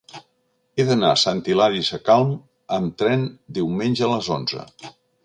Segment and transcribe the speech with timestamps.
[0.79, 2.31] He d'anar a Sant Hilari Sacalm
[2.79, 3.27] amb tren
[3.59, 4.65] diumenge a les onze.